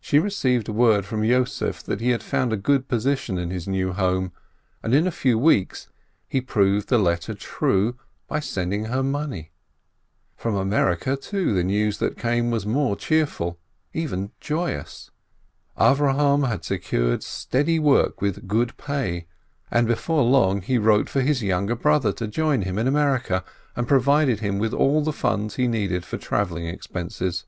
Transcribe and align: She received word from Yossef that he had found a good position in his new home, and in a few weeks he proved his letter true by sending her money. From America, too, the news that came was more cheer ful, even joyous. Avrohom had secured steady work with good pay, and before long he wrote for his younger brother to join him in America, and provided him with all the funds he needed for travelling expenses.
She 0.00 0.18
received 0.18 0.70
word 0.70 1.04
from 1.04 1.20
Yossef 1.22 1.82
that 1.82 2.00
he 2.00 2.12
had 2.12 2.22
found 2.22 2.50
a 2.50 2.56
good 2.56 2.88
position 2.88 3.36
in 3.36 3.50
his 3.50 3.68
new 3.68 3.92
home, 3.92 4.32
and 4.82 4.94
in 4.94 5.06
a 5.06 5.10
few 5.10 5.38
weeks 5.38 5.90
he 6.26 6.40
proved 6.40 6.88
his 6.88 6.98
letter 6.98 7.34
true 7.34 7.98
by 8.26 8.40
sending 8.40 8.86
her 8.86 9.02
money. 9.02 9.52
From 10.34 10.54
America, 10.54 11.14
too, 11.14 11.52
the 11.52 11.62
news 11.62 11.98
that 11.98 12.16
came 12.16 12.50
was 12.50 12.64
more 12.64 12.96
cheer 12.96 13.26
ful, 13.26 13.58
even 13.92 14.30
joyous. 14.40 15.10
Avrohom 15.78 16.48
had 16.48 16.64
secured 16.64 17.22
steady 17.22 17.78
work 17.78 18.22
with 18.22 18.48
good 18.48 18.74
pay, 18.78 19.26
and 19.70 19.86
before 19.86 20.22
long 20.22 20.62
he 20.62 20.78
wrote 20.78 21.10
for 21.10 21.20
his 21.20 21.42
younger 21.42 21.76
brother 21.76 22.14
to 22.14 22.26
join 22.26 22.62
him 22.62 22.78
in 22.78 22.88
America, 22.88 23.44
and 23.76 23.86
provided 23.86 24.40
him 24.40 24.58
with 24.58 24.72
all 24.72 25.02
the 25.04 25.12
funds 25.12 25.56
he 25.56 25.68
needed 25.68 26.02
for 26.02 26.16
travelling 26.16 26.64
expenses. 26.66 27.44